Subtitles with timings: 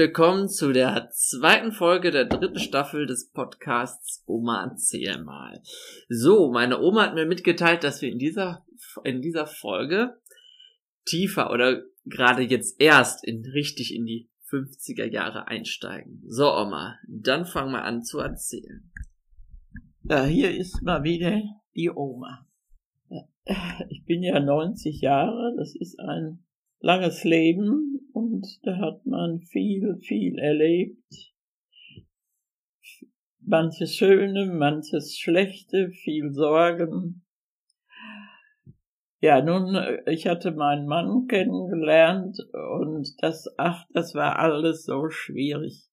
[0.00, 5.60] Willkommen zu der zweiten Folge der dritten Staffel des Podcasts Oma erzähl mal.
[6.08, 8.64] So, meine Oma hat mir mitgeteilt, dass wir in dieser,
[9.04, 10.18] in dieser Folge
[11.04, 16.22] tiefer oder gerade jetzt erst in, richtig in die 50er Jahre einsteigen.
[16.26, 18.90] So, Oma, dann fangen wir an zu erzählen.
[20.04, 21.42] Ja, hier ist mal wieder
[21.76, 22.46] die Oma.
[23.90, 26.42] Ich bin ja 90 Jahre, das ist ein
[26.80, 31.32] langes Leben und da hat man viel, viel erlebt.
[33.40, 37.24] Manches Schöne, manches Schlechte, viel Sorgen.
[39.22, 39.76] Ja, nun,
[40.06, 42.38] ich hatte meinen Mann kennengelernt
[42.78, 45.90] und das, ach, das war alles so schwierig.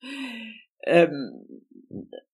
[0.84, 1.46] Ähm,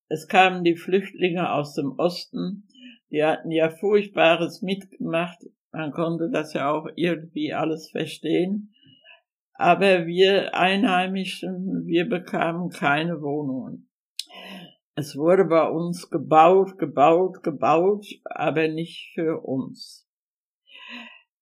[0.08, 2.68] es kamen die Flüchtlinge aus dem Osten,
[3.10, 5.40] die hatten ja Furchtbares mitgemacht,
[5.74, 8.74] man konnte das ja auch irgendwie alles verstehen.
[9.56, 13.90] Aber wir Einheimischen, wir bekamen keine Wohnungen.
[14.96, 20.08] Es wurde bei uns gebaut, gebaut, gebaut, aber nicht für uns.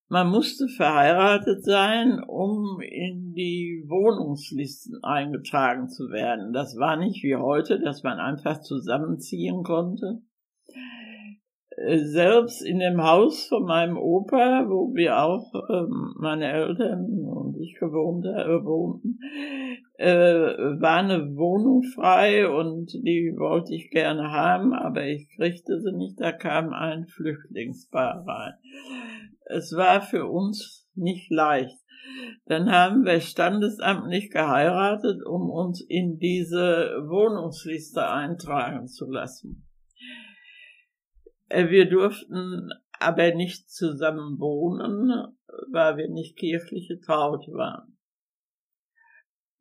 [0.08, 6.54] Man musste verheiratet sein, um in die Wohnungslisten eingetragen zu werden.
[6.54, 10.22] Das war nicht wie heute, dass man einfach zusammenziehen konnte.
[11.78, 17.58] Äh, selbst in dem Haus von meinem Opa, wo wir auch ähm, meine Eltern und
[17.62, 19.20] ich gewohnt, äh, wohnten,
[19.98, 25.94] äh, war eine Wohnung frei und die wollte ich gerne haben, aber ich kriegte sie
[25.94, 26.20] nicht.
[26.20, 28.54] Da kam ein Flüchtlingspaar rein.
[29.46, 31.78] Es war für uns nicht leicht.
[32.46, 39.71] Dann haben wir standesamtlich geheiratet, um uns in diese Wohnungsliste eintragen zu lassen.
[41.52, 45.36] Äh, wir durften aber nicht zusammen wohnen,
[45.72, 47.98] weil wir nicht kirchlich getraut waren.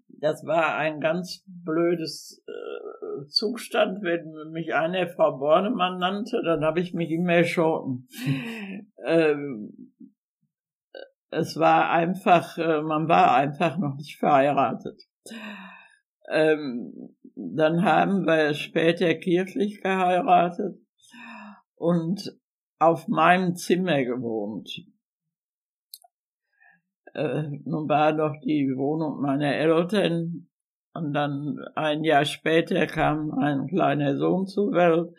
[0.08, 4.02] Das war ein ganz blödes äh, Zustand.
[4.02, 8.06] Wenn mich einer Frau Bornemann nannte, dann habe ich mich immer erschrocken.
[9.06, 9.94] ähm,
[11.30, 15.00] es war einfach, äh, man war einfach noch nicht verheiratet.
[16.28, 20.76] Ähm, dann haben wir später kirchlich geheiratet
[21.80, 22.38] und
[22.78, 24.70] auf meinem Zimmer gewohnt.
[27.14, 30.48] Äh, nun war doch die Wohnung meiner Eltern
[30.92, 35.14] und dann ein Jahr später kam ein kleiner Sohn zur Welt.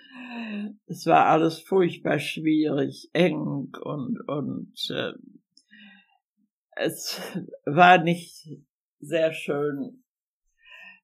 [0.85, 5.13] Es war alles furchtbar schwierig, eng und, und äh,
[6.75, 7.19] es
[7.65, 8.47] war nicht
[8.99, 10.03] sehr schön.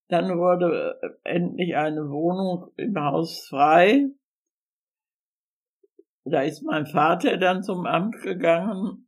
[0.08, 4.12] Dann wurde endlich eine Wohnung im Haus frei
[6.30, 9.06] da ist mein Vater dann zum Amt gegangen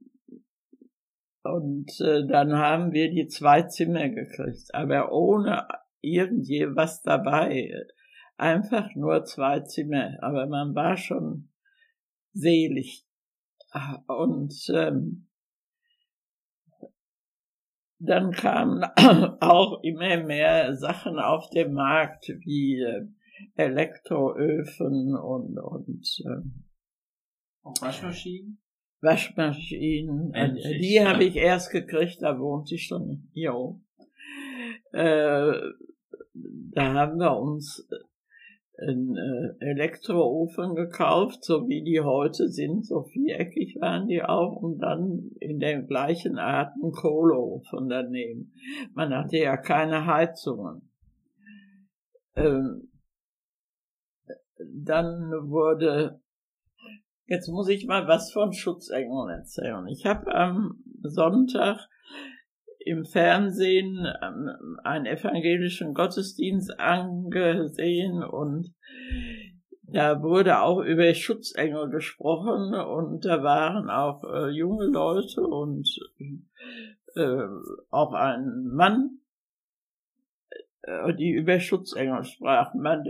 [1.43, 5.67] und äh, dann haben wir die zwei Zimmer gekriegt, aber ohne
[6.01, 7.73] irgendwie was dabei.
[8.37, 11.49] Einfach nur zwei Zimmer, aber man war schon
[12.33, 13.05] selig.
[14.07, 15.27] Und ähm,
[17.99, 18.83] dann kamen
[19.41, 23.05] auch immer mehr Sachen auf den Markt wie äh,
[23.55, 26.68] Elektroöfen und, und äh,
[27.63, 28.59] auch Waschmaschinen?
[29.01, 30.33] Waschmaschinen.
[30.33, 31.09] Endlich, äh, die ja.
[31.09, 33.85] habe ich erst gekriegt, da wohnte ich schon hier oben.
[34.91, 35.53] Äh,
[36.33, 37.87] da haben wir uns
[38.77, 44.79] einen äh, Elektroofen gekauft, so wie die heute sind, so viereckig waren die auch, und
[44.79, 48.53] dann in der gleichen Art einen Kohleofen daneben.
[48.93, 50.89] Man hatte ja keine Heizungen.
[52.35, 52.89] Ähm,
[54.57, 56.21] dann wurde
[57.29, 59.85] Jetzt muss ich mal was von Schutzengeln erzählen.
[59.87, 61.87] Ich habe am Sonntag
[62.79, 68.73] im Fernsehen ähm, einen evangelischen Gottesdienst angesehen und
[69.83, 75.87] da wurde auch über Schutzengel gesprochen und da waren auch äh, junge Leute und
[77.15, 77.43] äh,
[77.91, 79.19] auch ein Mann,
[80.81, 82.81] äh, die über Schutzengel sprachen.
[82.81, 83.03] Man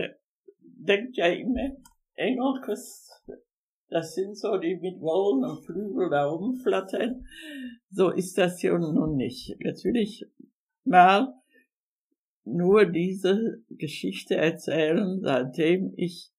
[0.60, 1.70] denkt ja immer,
[2.16, 2.60] Engel
[3.90, 7.26] das sind so, die mit Wollen und Flügel da rumflattern.
[7.90, 9.56] So ist das hier nun nicht.
[9.58, 10.24] Jetzt will ich
[10.84, 11.34] mal
[12.44, 16.32] nur diese Geschichte erzählen, seitdem ich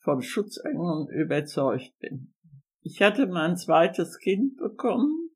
[0.00, 2.34] vom Schutzengeln überzeugt bin.
[2.80, 5.30] Ich hatte mein zweites Kind bekommen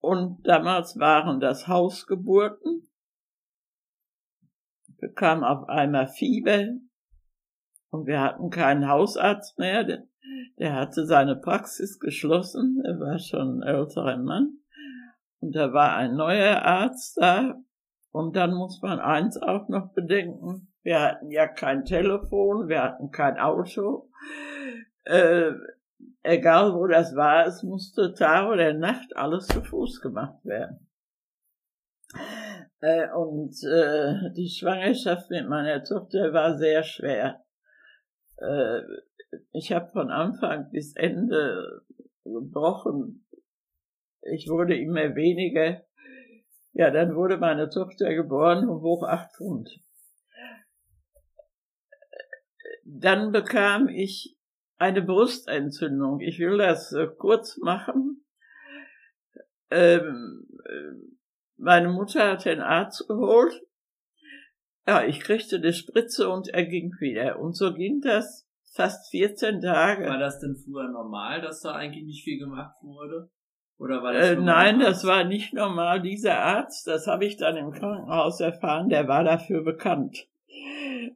[0.00, 2.90] und damals waren das Hausgeburten.
[4.88, 6.68] Ich bekam auf einmal Fieber
[7.88, 9.84] und wir hatten keinen Hausarzt mehr,
[10.58, 14.58] der hatte seine Praxis geschlossen, er war schon ein älterer Mann.
[15.40, 17.56] Und da war ein neuer Arzt da
[18.12, 23.10] Und dann muss man eins auch noch bedenken, wir hatten ja kein Telefon, wir hatten
[23.10, 24.08] kein Auto.
[25.04, 25.52] Äh,
[26.22, 30.88] egal wo das war, es musste Tag oder Nacht alles zu Fuß gemacht werden.
[32.80, 37.44] Äh, und äh, die Schwangerschaft mit meiner Tochter war sehr schwer.
[38.38, 38.80] Äh,
[39.52, 41.82] ich habe von Anfang bis Ende
[42.24, 43.26] gebrochen.
[44.22, 45.82] Ich wurde immer weniger.
[46.72, 49.70] Ja, dann wurde meine Tochter geboren und wog acht Pfund.
[52.84, 54.38] Dann bekam ich
[54.76, 56.20] eine Brustentzündung.
[56.20, 58.24] Ich will das äh, kurz machen.
[59.70, 61.12] Ähm, äh,
[61.56, 63.62] meine Mutter hat den Arzt geholt.
[64.86, 67.38] Ja, ich kriegte die Spritze und er ging wieder.
[67.38, 70.06] Und so ging das fast 14 Tage.
[70.06, 73.30] War das denn früher normal, dass da eigentlich nicht viel gemacht wurde?
[73.78, 76.02] Oder war das äh, nein, das war nicht normal.
[76.02, 80.28] Dieser Arzt, das habe ich dann im Krankenhaus erfahren, der war dafür bekannt.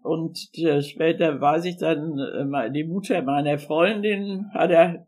[0.03, 5.07] Und äh, später weiß ich dann, äh, die Mutter meiner Freundin hat er,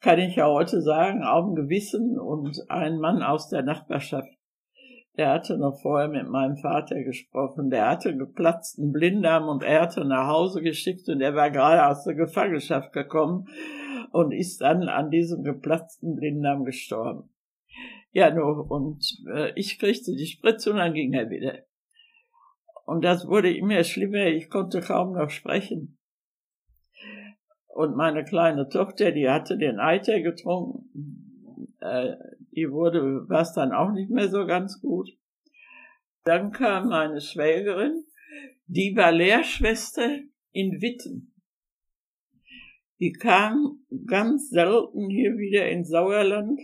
[0.00, 4.28] kann ich ja heute sagen, auf dem Gewissen und ein Mann aus der Nachbarschaft.
[5.18, 7.68] Der hatte noch vorher mit meinem Vater gesprochen.
[7.68, 12.04] Der hatte geplatzten Blinddarm und er hatte nach Hause geschickt und er war gerade aus
[12.04, 13.46] der Gefangenschaft gekommen
[14.12, 17.28] und ist dann an diesem geplatzten Blinddarm gestorben.
[18.12, 19.04] Ja, nur, und
[19.34, 21.60] äh, ich kriegte die Spritze und dann ging er wieder.
[22.84, 25.98] Und das wurde immer schlimmer, ich konnte kaum noch sprechen.
[27.68, 32.16] Und meine kleine Tochter, die hatte den Eiter getrunken, äh,
[32.52, 35.08] die wurde, war dann auch nicht mehr so ganz gut.
[36.24, 38.04] Dann kam meine Schwägerin,
[38.66, 40.20] die war Lehrschwester
[40.52, 41.34] in Witten.
[43.00, 46.60] Die kam ganz selten hier wieder ins Sauerland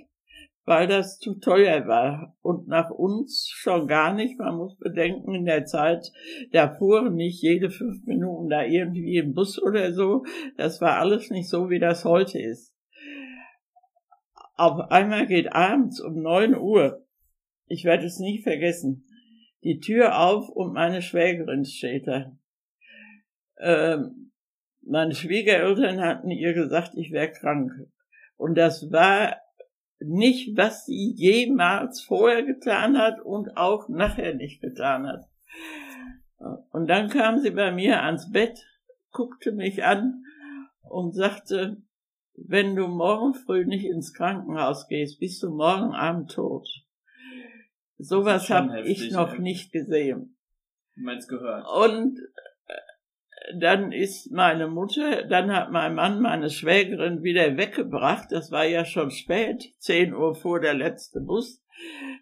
[0.69, 2.37] weil das zu teuer war.
[2.43, 4.39] Und nach uns schon gar nicht.
[4.39, 6.13] Man muss bedenken, in der Zeit,
[6.53, 10.25] da fuhren nicht jede fünf Minuten da irgendwie ein Bus oder so.
[10.59, 12.75] Das war alles nicht so, wie das heute ist.
[14.59, 17.07] Auf einmal geht abends um neun Uhr,
[17.67, 19.07] ich werde es nie vergessen,
[19.63, 22.37] die Tür auf und meine Schwägerin steht da.
[23.59, 24.33] Ähm,
[24.83, 27.71] meine Schwiegereltern hatten ihr gesagt, ich wäre krank.
[28.37, 29.37] Und das war
[30.01, 35.25] nicht, was sie jemals vorher getan hat und auch nachher nicht getan hat.
[36.73, 38.67] Und dann kam sie bei mir ans Bett,
[39.13, 40.25] guckte mich an
[40.83, 41.81] und sagte,
[42.47, 46.69] wenn du morgen früh nicht ins Krankenhaus gehst, bist du morgen Abend tot.
[47.99, 49.41] Sowas habe ich noch ja.
[49.41, 50.37] nicht gesehen.
[50.95, 51.67] Du meinst gehört.
[51.75, 52.19] Und
[53.59, 58.29] dann ist meine Mutter, dann hat mein Mann meine Schwägerin wieder weggebracht.
[58.31, 61.63] Das war ja schon spät, zehn Uhr vor der letzte Bus.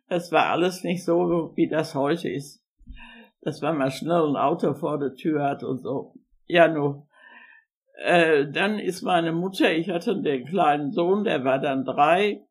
[0.08, 2.62] Das war alles nicht so, wie das heute ist.
[3.40, 6.14] Dass man mal schnell ein Auto vor der Tür hat und so.
[6.46, 7.06] Ja, nur.
[7.96, 12.42] Äh, dann ist meine Mutter, ich hatte den kleinen Sohn, der war dann drei,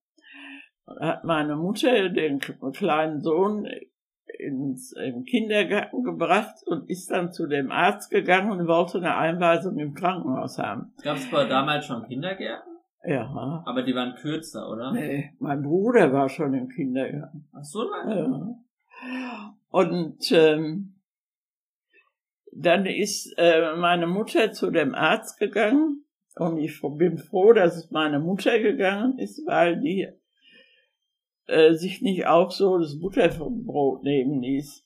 [0.99, 3.67] hat meine Mutter den kleinen Sohn
[4.39, 9.77] ins im Kindergarten gebracht und ist dann zu dem Arzt gegangen und wollte eine Einweisung
[9.77, 10.93] im Krankenhaus haben.
[11.03, 12.73] Gab es damals schon Kindergärten?
[13.03, 13.63] Ja.
[13.65, 14.91] Aber die waren kürzer, oder?
[14.91, 17.47] Nee, mein Bruder war schon im Kindergarten.
[17.53, 18.19] Ach so lange?
[18.19, 19.53] Ja.
[19.69, 20.94] Und ähm,
[22.55, 27.91] dann ist äh, meine Mutter zu dem Arzt gegangen und ich bin froh, dass es
[27.91, 30.07] meine Mutter gegangen ist, weil die
[31.47, 34.83] äh, sich nicht auch so das Butter vom Brot nehmen ließ.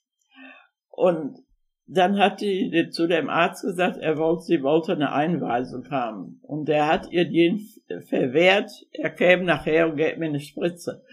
[0.90, 1.38] Und
[1.86, 6.40] dann hat die zu dem Arzt gesagt, er wollte, sie wollte eine Einweisung haben.
[6.44, 7.68] Und der hat ihr den
[8.08, 11.04] verwehrt, er käme nachher und gäbe mir eine Spritze.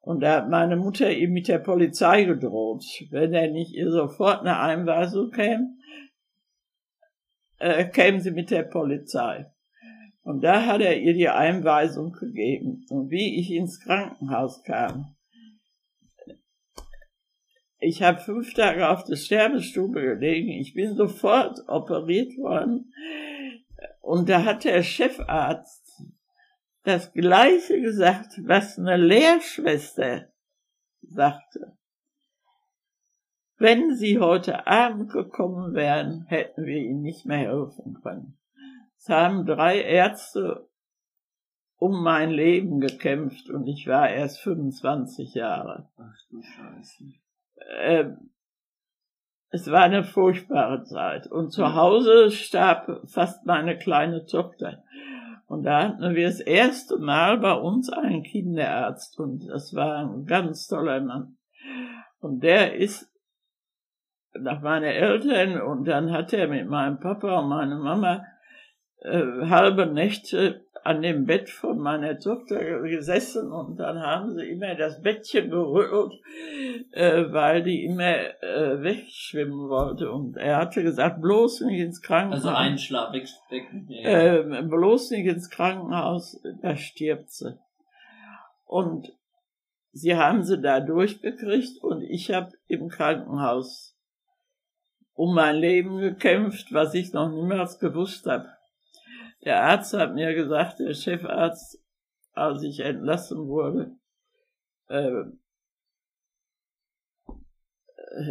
[0.00, 4.40] Und da hat meine Mutter ihm mit der Polizei gedroht, wenn er nicht ihr sofort
[4.40, 5.77] eine Einweisung käme,
[7.58, 9.46] äh, kämen sie mit der Polizei.
[10.22, 12.84] Und da hat er ihr die Einweisung gegeben.
[12.90, 15.16] Und wie ich ins Krankenhaus kam,
[17.80, 20.50] ich habe fünf Tage auf der Sterbestube gelegen.
[20.50, 22.92] Ich bin sofort operiert worden.
[24.00, 26.02] Und da hat der Chefarzt
[26.82, 30.30] das Gleiche gesagt, was eine Lehrschwester
[31.02, 31.77] sagte.
[33.58, 38.38] Wenn Sie heute Abend gekommen wären, hätten wir Ihnen nicht mehr helfen können.
[38.96, 40.68] Es haben drei Ärzte
[41.76, 45.88] um mein Leben gekämpft und ich war erst 25 Jahre.
[45.96, 47.04] Ach du Scheiße.
[47.80, 48.30] Ähm,
[49.50, 51.26] es war eine furchtbare Zeit.
[51.26, 54.84] Und zu Hause starb fast meine kleine Tochter.
[55.46, 60.26] Und da hatten wir das erste Mal bei uns einen Kinderarzt und das war ein
[60.26, 61.38] ganz toller Mann.
[62.20, 63.10] Und der ist
[64.34, 68.24] nach meinen Eltern und dann hat er mit meinem Papa und meiner Mama
[69.00, 74.74] äh, halbe Nächte an dem Bett von meiner Tochter gesessen und dann haben sie immer
[74.74, 76.14] das Bettchen gerührt,
[76.92, 80.10] äh, weil die immer äh, wegschwimmen wollte.
[80.10, 82.44] Und er hatte gesagt, bloß nicht ins Krankenhaus.
[82.44, 83.68] Also Einschlaf, weg, weg.
[83.88, 84.08] Ja.
[84.08, 87.58] Äh, bloß nicht ins Krankenhaus, da stirbt sie.
[88.64, 89.12] Und
[89.92, 93.97] sie haben sie da durchgekriegt und ich habe im Krankenhaus
[95.18, 98.48] um mein Leben gekämpft, was ich noch niemals gewusst habe.
[99.44, 101.82] Der Arzt hat mir gesagt, der Chefarzt,
[102.34, 103.96] als ich entlassen wurde,
[104.86, 105.24] äh,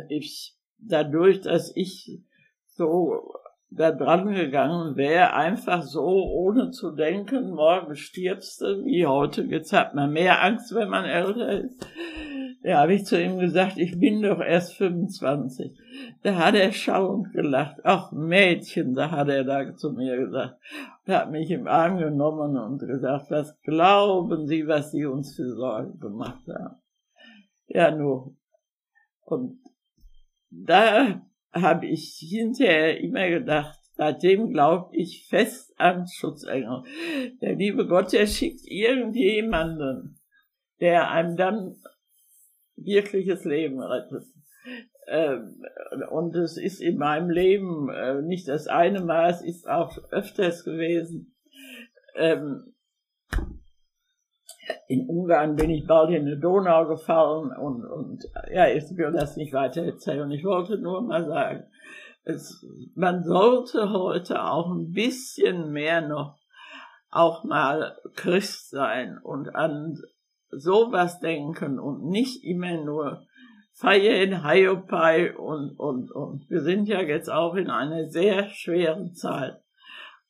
[0.07, 2.21] ich, dadurch, dass ich
[2.67, 3.33] so
[3.69, 9.41] da dran gegangen wäre, einfach so, ohne zu denken, morgen stirbst du, wie heute.
[9.43, 11.85] Jetzt hat man mehr Angst, wenn man älter ist.
[12.63, 15.77] Ja, habe ich zu ihm gesagt, ich bin doch erst 25.
[16.23, 17.77] Da hat er schauend gelacht.
[17.83, 20.59] Ach, Mädchen, da hat er da zu mir gesagt.
[21.05, 25.49] Und hat mich im Arm genommen und gesagt, was glauben Sie, was Sie uns für
[25.55, 26.75] Sorgen gemacht haben?
[27.67, 28.35] Ja, nur.
[29.21, 29.59] Und
[30.49, 31.21] da
[31.53, 36.83] habe ich hinterher immer gedacht, seitdem glaube ich fest an Schutzengel.
[37.41, 40.19] Der liebe Gott, der schickt irgendjemanden,
[40.79, 41.75] der einem dann
[42.77, 44.23] wirkliches Leben rettet.
[45.07, 45.63] Ähm,
[46.09, 50.65] und es ist in meinem Leben äh, nicht das eine Mal, es ist auch öfters
[50.65, 51.35] gewesen.
[52.15, 52.73] Ähm,
[54.89, 59.37] in Ungarn bin ich bald in die Donau gefallen und, und ja, ich will das
[59.37, 60.29] nicht weiter erzählen.
[60.31, 61.63] Ich wollte nur mal sagen,
[62.23, 62.65] es,
[62.95, 66.37] man sollte heute auch ein bisschen mehr noch
[67.09, 69.97] auch mal Christ sein und an
[70.49, 73.25] sowas denken und nicht immer nur
[73.73, 76.49] feiern, Hiopai und, und, und.
[76.49, 79.61] Wir sind ja jetzt auch in einer sehr schweren Zeit.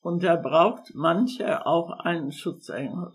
[0.01, 3.11] Und da braucht mancher auch einen Schutzengel.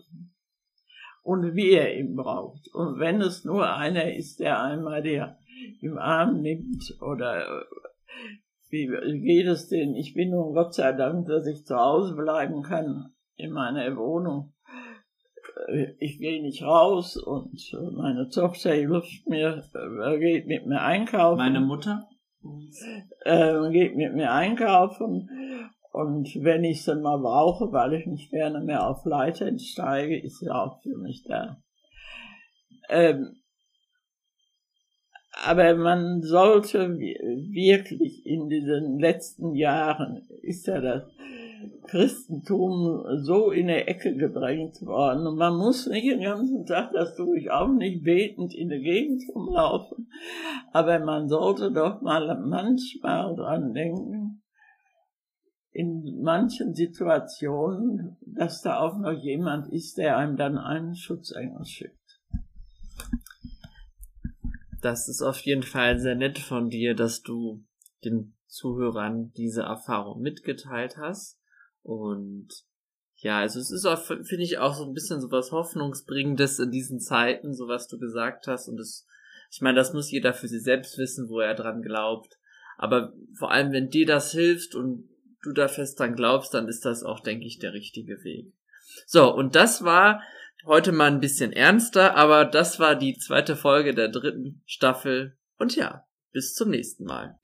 [1.21, 2.67] Und wie er ihn braucht.
[2.73, 5.37] Und wenn es nur einer ist, der einmal der
[5.81, 7.65] im Arm nimmt oder
[8.69, 9.93] wie geht es denn?
[9.93, 14.53] Ich bin nun Gott sei Dank, dass ich zu Hause bleiben kann in meiner Wohnung
[15.99, 17.59] ich gehe nicht raus und
[17.93, 21.37] meine Tochter hilft mir, äh, geht mit mir einkaufen.
[21.37, 22.07] Meine Mutter?
[23.23, 25.29] Äh, geht mit mir einkaufen
[25.93, 30.39] und wenn ich sie mal brauche, weil ich nicht gerne mehr auf Leitern steige, ist
[30.39, 31.57] sie auch für mich da.
[32.89, 33.35] Ähm,
[35.45, 41.03] aber man sollte wirklich in diesen letzten Jahren, ist ja das,
[41.87, 45.27] Christentum so in der Ecke gedrängt worden.
[45.27, 48.79] Und man muss nicht den ganzen Tag, das tue ich auch nicht, betend in der
[48.79, 50.09] Gegend rumlaufen.
[50.71, 54.41] Aber man sollte doch mal manchmal dran denken,
[55.71, 62.21] in manchen Situationen, dass da auch noch jemand ist, der einem dann einen Schutzengel schickt.
[64.81, 67.63] Das ist auf jeden Fall sehr nett von dir, dass du
[68.03, 71.39] den Zuhörern diese Erfahrung mitgeteilt hast.
[71.83, 72.49] Und
[73.17, 76.71] ja, also es ist auch, finde ich, auch so ein bisschen so was Hoffnungsbringendes in
[76.71, 78.67] diesen Zeiten, so was du gesagt hast.
[78.67, 79.05] Und das,
[79.51, 82.37] ich meine, das muss jeder für sich selbst wissen, wo er dran glaubt.
[82.77, 85.09] Aber vor allem, wenn dir das hilft und
[85.41, 88.53] du da fest dran glaubst, dann ist das auch, denke ich, der richtige Weg.
[89.05, 90.21] So, und das war
[90.65, 95.37] heute mal ein bisschen ernster, aber das war die zweite Folge der dritten Staffel.
[95.57, 97.37] Und ja, bis zum nächsten Mal.